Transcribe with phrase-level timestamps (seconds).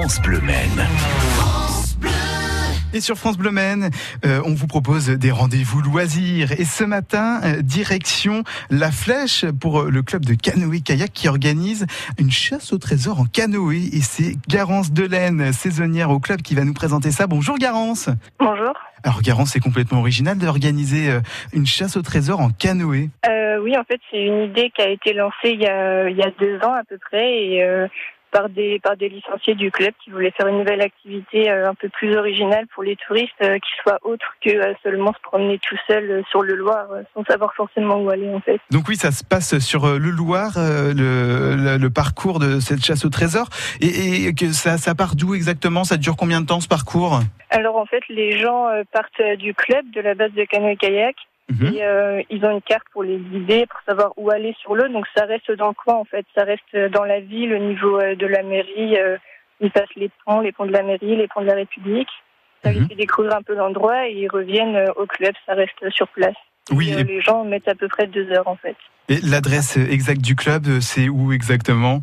[0.00, 0.86] France Bleu Maine.
[2.94, 3.90] Et sur France Bleu Maine,
[4.24, 6.52] euh, on vous propose des rendez-vous loisirs.
[6.52, 11.84] Et ce matin, euh, direction La Flèche pour euh, le club de canoë-kayak qui organise
[12.16, 13.88] une chasse au trésor en canoë.
[13.92, 17.26] Et c'est Garance Delaine, saisonnière au club, qui va nous présenter ça.
[17.26, 18.08] Bonjour Garance.
[18.38, 18.74] Bonjour.
[19.04, 21.20] Alors Garance, c'est complètement original d'organiser euh,
[21.52, 23.10] une chasse au trésor en canoë.
[23.28, 26.16] Euh, oui, en fait, c'est une idée qui a été lancée il y a, il
[26.16, 27.86] y a deux ans à peu près et euh,
[28.30, 31.74] par des par des licenciés du club qui voulaient faire une nouvelle activité euh, un
[31.74, 35.58] peu plus originale pour les touristes, euh, qui soit autre que euh, seulement se promener
[35.58, 38.60] tout seul euh, sur le Loir euh, sans savoir forcément où aller en fait.
[38.70, 42.60] Donc oui, ça se passe sur euh, le Loir, euh, le, le- le parcours de
[42.60, 43.48] cette chasse au trésor.
[43.80, 45.84] Et, et que ça, ça part d'où exactement?
[45.84, 47.20] Ça dure combien de temps ce parcours?
[47.50, 51.16] Alors en fait, les gens euh, partent du club de la base de canoë-kayak
[51.50, 51.74] Mhm.
[51.74, 54.88] et euh, ils ont une carte pour les guider, pour savoir où aller sur l'eau.
[54.88, 57.98] Donc ça reste dans le coin en fait, ça reste dans la ville au niveau
[58.00, 58.98] euh, de la mairie.
[58.98, 59.16] euh,
[59.60, 62.08] ils passent les ponts, les ponts de la mairie, les ponts de la République.
[62.62, 62.88] Ça les Mhm.
[62.88, 66.34] fait découvrir un peu l'endroit et ils reviennent au club, ça reste sur place.
[66.70, 68.76] Oui, Et, et, les gens mettent à peu près deux heures en fait.
[69.08, 72.00] et l'adresse exacte du club, c'est où exactement?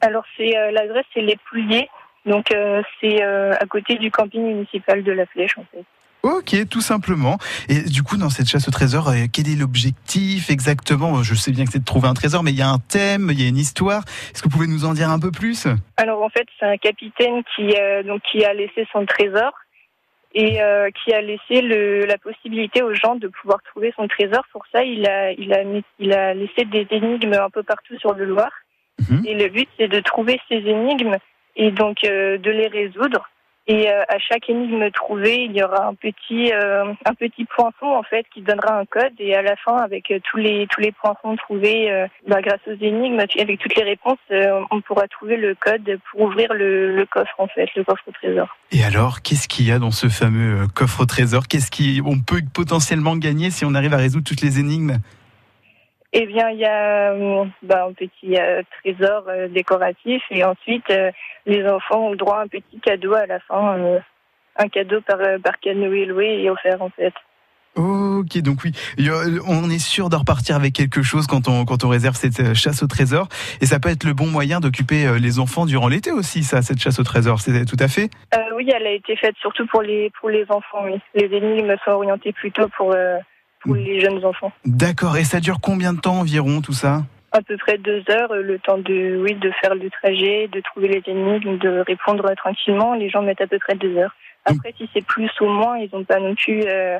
[0.00, 1.88] Alors c'est euh, l'adresse c'est les Pouliers,
[2.24, 5.84] donc euh, c'est euh, à côté du camping municipal de la Flèche en fait.
[6.26, 7.38] Ok, tout simplement.
[7.68, 11.22] Et du coup, dans cette chasse au trésor, euh, quel est l'objectif exactement?
[11.22, 13.28] Je sais bien que c'est de trouver un trésor, mais il y a un thème,
[13.30, 14.02] il y a une histoire.
[14.32, 15.68] Est-ce que vous pouvez nous en dire un peu plus?
[15.96, 19.52] Alors en fait, c'est un capitaine qui euh, donc qui a laissé son trésor
[20.34, 24.42] et euh, qui a laissé le, la possibilité aux gens de pouvoir trouver son trésor.
[24.52, 27.96] Pour ça, il a il a mis- il a laissé des énigmes un peu partout
[28.00, 28.50] sur le Loir.
[29.08, 29.22] Mhm.
[29.26, 31.18] Et le but, c'est de trouver ces énigmes
[31.54, 33.28] et donc euh, de les résoudre.
[33.68, 37.86] Et euh, à chaque énigme trouvée, il y aura un petit euh, un petit poinçon
[37.86, 39.12] en fait qui donnera un code.
[39.18, 42.60] Et à la fin, avec euh, tous les tous les poinçons trouvés, euh, bah, grâce
[42.68, 46.94] aux énigmes, avec toutes les réponses, euh, on pourra trouver le code pour ouvrir le,
[46.94, 48.48] le coffre en fait, le coffre au trésor.
[48.70, 51.48] Et alors, qu'est-ce qu'il y a dans ce fameux euh, coffre au trésor?
[51.48, 54.98] Qu'est-ce qu'on peut potentiellement gagner si on arrive à résoudre toutes les énigmes?
[56.18, 60.88] Eh bien, il y a euh, bah, un petit euh, trésor euh, décoratif et ensuite
[60.88, 61.10] euh,
[61.44, 63.76] les enfants ont le droit à un petit cadeau à la fin,
[64.56, 67.12] un cadeau par, par canoë loué et offert en fait.
[67.74, 68.72] Ok, donc oui,
[69.46, 72.82] on est sûr de repartir avec quelque chose quand on, quand on réserve cette chasse
[72.82, 73.28] au trésor.
[73.60, 76.78] Et ça peut être le bon moyen d'occuper les enfants durant l'été aussi, ça, cette
[76.78, 78.08] chasse au trésor, c'est tout à fait?
[78.54, 80.84] Oui, elle a été faite surtout pour les pour les enfants.
[80.84, 80.98] Oui.
[81.14, 82.94] Les énigmes sont orientées plutôt pour
[83.66, 83.78] pour Mm.
[83.78, 84.52] les jeunes enfants.
[84.64, 87.02] D'accord, et ça dure combien de temps environ tout ça?
[87.32, 90.60] À peu près deux heures, euh, le temps de oui de faire le trajet, de
[90.60, 92.94] trouver les énigmes, de répondre tranquillement.
[92.94, 94.14] Les gens mettent à peu près deux heures.
[94.46, 96.98] Après, si c'est plus ou moins, ils n'ont pas non plus euh,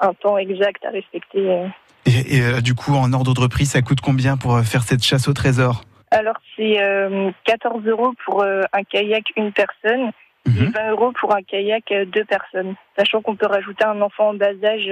[0.00, 1.50] un temps exact à respecter.
[1.50, 1.66] euh.
[2.06, 5.02] Et, et, euh, du coup, en ordre de prix, ça coûte combien pour faire cette
[5.02, 5.82] chasse au trésor?
[6.12, 10.10] Alors, c'est euh, 14 euros pour un kayak une personne
[10.46, 10.72] et Mhm.
[10.74, 12.74] 20 euros pour un kayak deux personnes.
[12.96, 14.88] Sachant qu'on peut rajouter un enfant en bas âge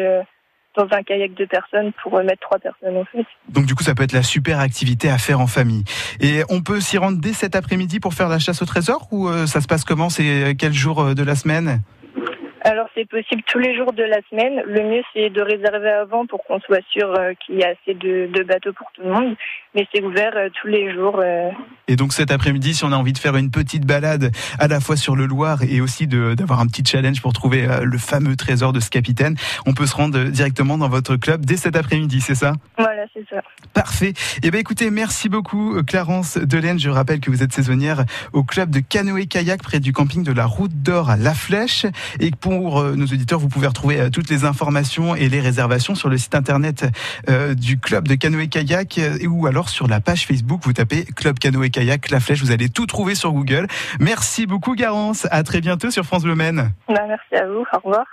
[0.76, 3.04] dans un kayak deux personnes pour euh, mettre trois personnes en.
[3.48, 5.84] Donc du coup, ça peut être la super activité à faire en famille.
[6.20, 9.28] Et on peut s'y rendre dès cet après-midi pour faire la chasse au trésor ou
[9.28, 10.08] euh, ça se passe comment?
[10.08, 11.80] C'est euh, quel jour de la semaine?
[12.64, 14.62] Alors, c'est possible tous les jours de la semaine.
[14.66, 17.94] Le mieux, c'est de réserver avant pour qu'on soit sûr euh, qu'il y a assez
[17.94, 19.34] de, de bateaux pour tout le monde.
[19.74, 21.18] Mais c'est ouvert euh, tous les jours.
[21.18, 21.50] euh.
[21.88, 24.30] Et donc cet après-midi, si on a envie de faire une petite balade
[24.60, 27.98] à la fois sur le Loir et aussi d'avoir un petit challenge pour trouver le
[27.98, 29.36] fameux trésor de ce capitaine,
[29.66, 32.52] on peut se rendre directement dans votre club dès cet après-midi, c'est ça?
[33.02, 33.42] Voilà, c'est ça.
[33.74, 34.12] Parfait.
[34.42, 36.78] Eh bien écoutez, merci beaucoup euh, Clarence Delaine.
[36.78, 40.46] Je rappelle que vous êtes saisonnière au club de canoë-kayak près du camping de la
[40.46, 41.86] Route d'Or à La Flèche.
[42.20, 45.94] Et pour euh, nos auditeurs, vous pouvez retrouver euh, toutes les informations et les réservations
[45.94, 46.86] sur le site internet
[47.56, 52.20] du club de canoë-kayak ou alors sur la page Facebook, vous tapez Club canoë-kayak La
[52.20, 53.66] Flèche, vous allez tout trouver sur Google.
[54.00, 55.26] Merci beaucoup Garance.
[55.30, 56.72] À très bientôt sur France Bleu Maine.
[56.88, 57.64] Bah, merci à vous.
[57.72, 58.04] Au revoir.